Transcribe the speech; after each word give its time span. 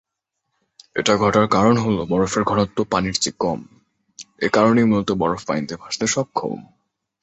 এটা 0.95 1.13
ঘটার 1.15 1.45
কারন 1.47 1.75
হলো 1.77 2.01
বরফের 2.05 2.43
ঘনত্ব 2.43 2.77
পানির 2.91 3.15
চেয়ে 3.19 3.39
কম, 3.39 3.59
একারণেই 4.41 4.85
মূলত 4.85 5.09
বরফ 5.11 5.41
পানিতে 5.45 5.75
ভাসতে 5.75 6.05
সক্ষম। 6.07 6.59